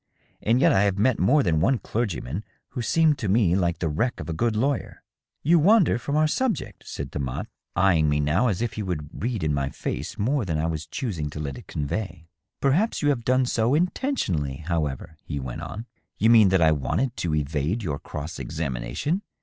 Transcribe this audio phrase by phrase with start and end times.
[0.41, 3.77] And yet I have met more than one clergy man who seemed to me like
[3.77, 5.03] the wreck of a good lawyer.""
[5.43, 7.45] You wander from our subject," said Demotte,
[7.77, 8.65] eying me now as 660 DOUGLAS DUANE.
[8.65, 11.67] if he would read in my face more than I was choosing to let it
[11.67, 12.25] convey."
[12.63, 15.85] Perhaps you have done so intentionally, however," he went on,"
[16.17, 19.21] You mean that I wanted to evade your cross examination